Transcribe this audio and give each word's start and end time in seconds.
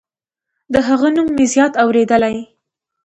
د 0.73 0.75
هغه 0.87 1.07
نوم 1.15 1.27
مې 1.35 1.45
زیات 1.53 1.73
اوریدلی 1.83 2.35